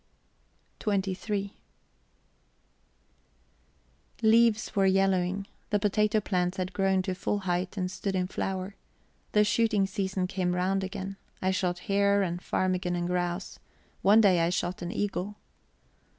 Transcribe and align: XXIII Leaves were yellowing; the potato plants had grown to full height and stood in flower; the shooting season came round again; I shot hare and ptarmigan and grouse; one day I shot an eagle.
XXIII 0.83 1.53
Leaves 4.23 4.75
were 4.75 4.87
yellowing; 4.87 5.45
the 5.69 5.77
potato 5.77 6.19
plants 6.19 6.57
had 6.57 6.73
grown 6.73 7.03
to 7.03 7.13
full 7.13 7.41
height 7.41 7.77
and 7.77 7.91
stood 7.91 8.15
in 8.15 8.25
flower; 8.25 8.73
the 9.33 9.43
shooting 9.43 9.85
season 9.85 10.25
came 10.25 10.55
round 10.55 10.83
again; 10.83 11.17
I 11.39 11.51
shot 11.51 11.77
hare 11.85 12.23
and 12.23 12.41
ptarmigan 12.41 12.95
and 12.95 13.05
grouse; 13.05 13.59
one 14.01 14.21
day 14.21 14.39
I 14.39 14.49
shot 14.49 14.81
an 14.81 14.91
eagle. 14.91 15.35